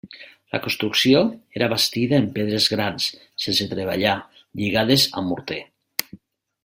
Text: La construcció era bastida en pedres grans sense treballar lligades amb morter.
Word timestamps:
La 0.53 0.59
construcció 0.61 1.19
era 1.59 1.67
bastida 1.73 2.17
en 2.21 2.25
pedres 2.37 2.67
grans 2.75 3.11
sense 3.45 3.69
treballar 3.75 4.17
lligades 4.63 5.07
amb 5.23 5.35
morter. 5.35 5.61